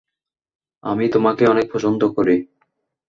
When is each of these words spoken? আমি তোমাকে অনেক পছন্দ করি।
আমি 0.83 1.05
তোমাকে 1.09 1.43
অনেক 1.47 1.65
পছন্দ 1.73 2.01
করি। 2.15 2.35